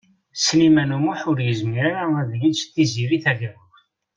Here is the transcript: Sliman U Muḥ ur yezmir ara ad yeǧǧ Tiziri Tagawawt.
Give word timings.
Sliman 0.45 0.95
U 0.95 0.99
Muḥ 1.03 1.21
ur 1.31 1.37
yezmir 1.41 1.83
ara 2.03 2.07
ad 2.21 2.31
yeǧǧ 2.41 2.59
Tiziri 2.73 3.19
Tagawawt. 3.23 3.77